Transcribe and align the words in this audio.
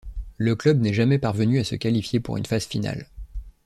Le 0.39 0.55
club 0.55 0.81
n'est 0.81 0.95
jamais 0.95 1.19
parvenu 1.19 1.59
à 1.59 1.63
se 1.63 1.75
qualifier 1.75 2.19
pour 2.19 2.35
une 2.35 2.45
phase 2.47 2.65
finale. 2.65 3.07